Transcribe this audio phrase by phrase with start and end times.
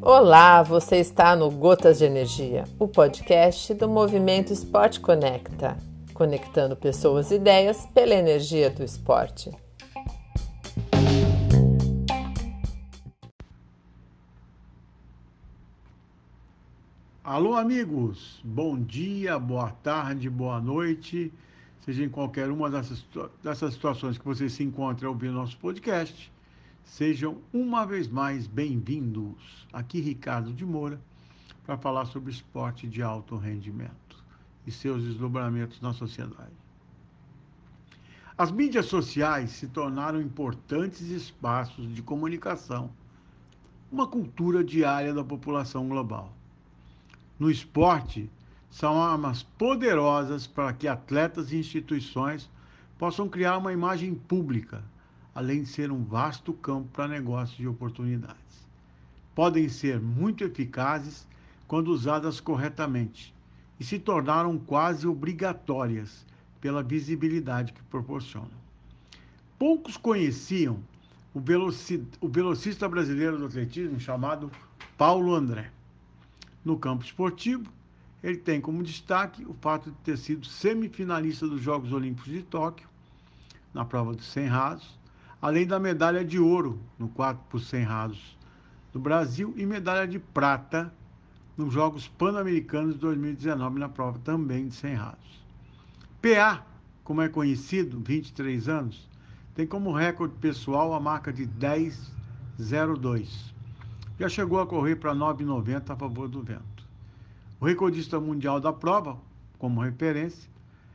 [0.00, 5.76] Olá, você está no Gotas de Energia, o podcast do Movimento Esporte Conecta,
[6.14, 9.50] conectando pessoas e ideias pela energia do esporte.
[17.22, 18.40] Alô, amigos!
[18.42, 21.30] Bom dia, boa tarde, boa noite,
[21.84, 23.04] seja em qualquer uma dessas,
[23.42, 26.32] dessas situações que você se encontra ouvindo nosso podcast.
[26.84, 29.66] Sejam uma vez mais bem-vindos.
[29.72, 31.00] Aqui Ricardo de Moura
[31.64, 34.24] para falar sobre esporte de alto rendimento
[34.66, 36.52] e seus desdobramentos na sociedade.
[38.38, 42.90] As mídias sociais se tornaram importantes espaços de comunicação,
[43.90, 46.32] uma cultura diária da população global.
[47.38, 48.30] No esporte,
[48.70, 52.48] são armas poderosas para que atletas e instituições
[52.98, 54.82] possam criar uma imagem pública
[55.38, 58.66] além de ser um vasto campo para negócios de oportunidades.
[59.36, 61.28] Podem ser muito eficazes
[61.68, 63.32] quando usadas corretamente
[63.78, 66.26] e se tornaram quase obrigatórias
[66.60, 68.50] pela visibilidade que proporcionam.
[69.56, 70.80] Poucos conheciam
[71.32, 71.38] o,
[72.20, 74.50] o velocista brasileiro do atletismo chamado
[74.96, 75.70] Paulo André.
[76.64, 77.70] No campo esportivo,
[78.22, 82.88] ele tem como destaque o fato de ter sido semifinalista dos Jogos Olímpicos de Tóquio,
[83.72, 84.98] na prova dos 100 rasos,
[85.40, 88.36] além da medalha de ouro no 4 por 100 rasos
[88.92, 90.92] do Brasil e medalha de prata
[91.56, 95.44] nos Jogos Pan-Americanos de 2019 na prova também de 100 rasos.
[96.20, 96.66] PA,
[97.04, 99.08] como é conhecido, 23 anos,
[99.54, 103.52] tem como recorde pessoal a marca de 10,02.
[104.18, 106.77] Já chegou a correr para 9,90 a favor do vento.
[107.60, 109.18] O recordista mundial da prova,
[109.58, 110.48] como referência,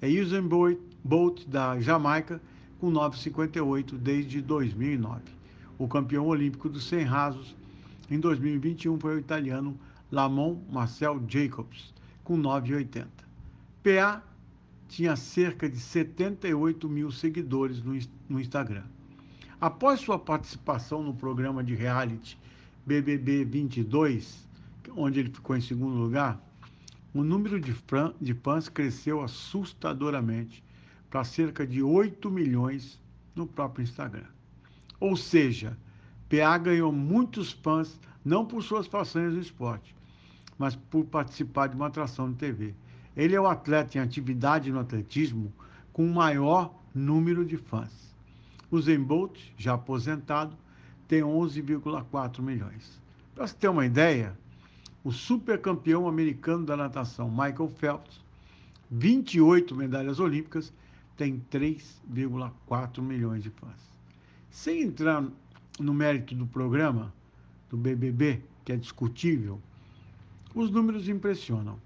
[0.00, 0.48] é Usain
[1.02, 2.40] Bolt da Jamaica,
[2.78, 5.22] com 9,58 desde 2009.
[5.78, 7.56] O campeão olímpico dos 100 rasos
[8.08, 9.76] em 2021 foi o italiano
[10.12, 13.06] Lamon Marcel Jacobs, com 9,80.
[13.82, 14.22] PA
[14.86, 17.98] tinha cerca de 78 mil seguidores no,
[18.28, 18.84] no Instagram.
[19.60, 22.38] Após sua participação no programa de reality
[22.86, 24.46] BBB 22,
[24.96, 26.40] onde ele ficou em segundo lugar,
[27.12, 27.74] o número de,
[28.20, 30.62] de fãs cresceu assustadoramente
[31.10, 33.00] para cerca de 8 milhões
[33.34, 34.26] no próprio Instagram.
[34.98, 35.76] Ou seja,
[36.28, 39.94] PA ganhou muitos fãs não por suas façanhas no esporte,
[40.58, 42.74] mas por participar de uma atração de TV.
[43.16, 45.52] Ele é o atleta em atividade no atletismo
[45.92, 48.12] com o maior número de fãs.
[48.70, 50.56] O Zen Bolt, já aposentado,
[51.06, 53.00] tem 11,4 milhões.
[53.34, 54.36] Para você ter uma ideia,
[55.04, 58.24] o supercampeão americano da natação Michael Phelps,
[58.90, 60.72] 28 medalhas olímpicas,
[61.14, 63.78] tem 3,4 milhões de fãs.
[64.50, 65.22] Sem entrar
[65.78, 67.12] no mérito do programa,
[67.68, 69.60] do BBB, que é discutível,
[70.54, 71.78] os números impressionam.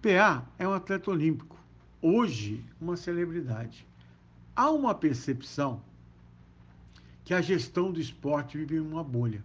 [0.00, 1.56] PA é um atleta olímpico,
[2.00, 3.84] hoje uma celebridade.
[4.54, 5.82] Há uma percepção
[7.24, 9.42] que a gestão do esporte vive em uma bolha,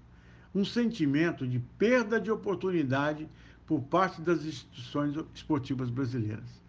[0.53, 3.27] um sentimento de perda de oportunidade
[3.65, 6.61] por parte das instituições esportivas brasileiras.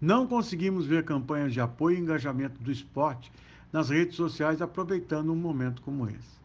[0.00, 3.30] Não conseguimos ver campanhas de apoio e engajamento do esporte
[3.72, 6.40] nas redes sociais aproveitando um momento como esse.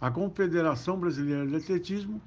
[0.00, 2.20] A Confederação Brasileira de Atletismo,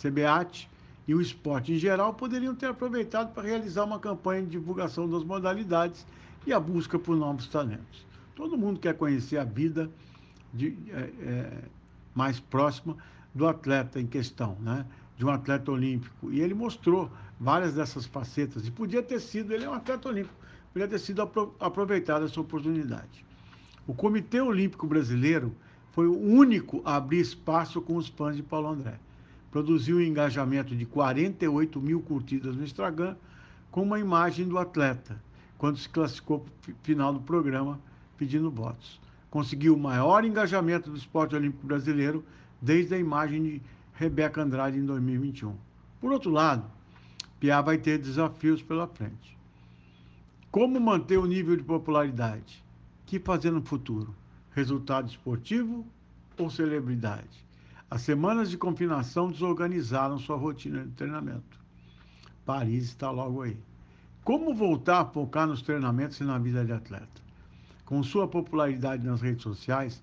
[0.00, 0.68] CBAT,
[1.06, 5.24] e o esporte em geral poderiam ter aproveitado para realizar uma campanha de divulgação das
[5.24, 6.06] modalidades
[6.46, 8.06] e a busca por novos talentos.
[8.36, 9.90] Todo mundo quer conhecer a vida
[10.54, 11.62] de, é, é,
[12.14, 12.96] mais próxima
[13.34, 14.84] do atleta em questão, né?
[15.16, 16.32] de um atleta olímpico.
[16.32, 18.66] E ele mostrou várias dessas facetas.
[18.66, 20.34] E podia ter sido, ele é um atleta olímpico,
[20.72, 21.22] podia ter sido
[21.60, 23.24] aproveitada essa oportunidade.
[23.86, 25.54] O Comitê Olímpico Brasileiro
[25.92, 28.98] foi o único a abrir espaço com os fãs de Paulo André.
[29.50, 33.16] Produziu um engajamento de 48 mil curtidas no Instagram
[33.70, 35.20] com uma imagem do atleta,
[35.58, 37.78] quando se classificou para o final do programa
[38.16, 39.01] pedindo votos.
[39.32, 42.22] Conseguiu o maior engajamento do esporte olímpico brasileiro
[42.60, 43.62] desde a imagem de
[43.94, 45.56] Rebeca Andrade em 2021.
[45.98, 46.70] Por outro lado,
[47.40, 49.34] Piá vai ter desafios pela frente.
[50.50, 52.62] Como manter o nível de popularidade?
[53.06, 54.14] Que fazer no futuro?
[54.50, 55.86] Resultado esportivo
[56.36, 57.42] ou celebridade?
[57.90, 61.58] As semanas de confinação desorganizaram sua rotina de treinamento.
[62.44, 63.56] Paris está logo aí.
[64.22, 67.22] Como voltar a focar nos treinamentos e na vida de atleta?
[67.84, 70.02] Com sua popularidade nas redes sociais,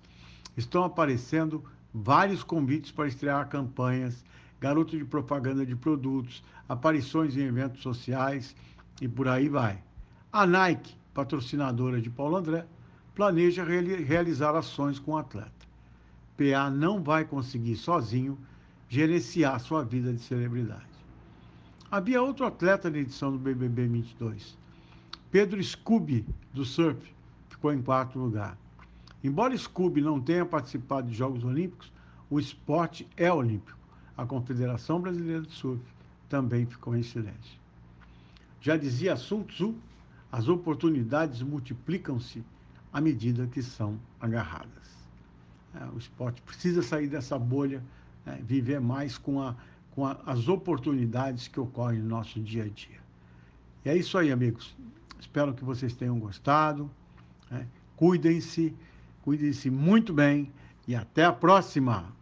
[0.56, 4.24] estão aparecendo vários convites para estrear campanhas,
[4.60, 8.54] garoto de propaganda de produtos, aparições em eventos sociais
[9.00, 9.82] e por aí vai.
[10.32, 12.66] A Nike, patrocinadora de Paulo André,
[13.14, 15.50] planeja realizar ações com o atleta.
[16.36, 18.38] PA não vai conseguir sozinho
[18.88, 20.88] gerenciar sua vida de celebridade.
[21.90, 24.56] Havia outro atleta na edição do BBB 22.
[25.30, 27.12] Pedro Scooby, do surf,
[27.60, 28.56] ficou em quarto lugar.
[29.22, 31.92] Embora Scooby não tenha participado de Jogos Olímpicos,
[32.30, 33.78] o esporte é olímpico.
[34.16, 35.82] A Confederação Brasileira de Surf
[36.26, 37.60] também ficou em silêncio.
[38.62, 39.74] Já dizia Sun Tzu,
[40.32, 42.42] as oportunidades multiplicam-se
[42.90, 44.70] à medida que são agarradas.
[45.74, 47.82] É, o esporte precisa sair dessa bolha,
[48.24, 49.54] é, viver mais com, a,
[49.90, 53.00] com a, as oportunidades que ocorrem no nosso dia a dia.
[53.84, 54.74] E é isso aí, amigos.
[55.20, 56.90] Espero que vocês tenham gostado.
[57.50, 57.64] É,
[57.96, 58.74] cuidem-se,
[59.22, 60.52] cuidem-se muito bem
[60.86, 62.19] e até a próxima!